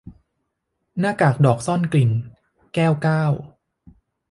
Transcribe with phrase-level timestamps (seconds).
[0.99, 2.11] หน้ากากดอกซ่อนกลิ่น-
[2.73, 3.23] แก้วเก้า